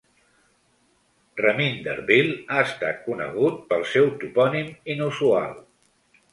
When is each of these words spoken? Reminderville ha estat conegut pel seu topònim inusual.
Reminderville 1.41 2.39
ha 2.49 2.65
estat 2.69 3.05
conegut 3.11 3.63
pel 3.71 3.87
seu 3.93 4.11
topònim 4.25 4.75
inusual. 4.97 5.57